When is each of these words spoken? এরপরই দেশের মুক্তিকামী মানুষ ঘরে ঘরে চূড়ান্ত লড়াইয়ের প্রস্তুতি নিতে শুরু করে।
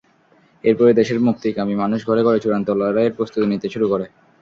এরপরই 0.63 0.97
দেশের 0.99 1.19
মুক্তিকামী 1.27 1.75
মানুষ 1.75 1.99
ঘরে 2.07 2.21
ঘরে 2.23 2.39
চূড়ান্ত 2.43 2.67
লড়াইয়ের 2.79 3.15
প্রস্তুতি 3.17 3.45
নিতে 3.47 3.67
শুরু 3.73 3.85
করে। 3.91 4.05